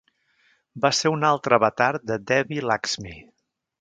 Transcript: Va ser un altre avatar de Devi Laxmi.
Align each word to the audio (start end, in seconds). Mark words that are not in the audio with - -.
Va 0.85 0.89
ser 0.99 1.11
un 1.17 1.27
altre 1.29 1.57
avatar 1.59 1.91
de 2.13 2.17
Devi 2.33 2.61
Laxmi. 2.71 3.15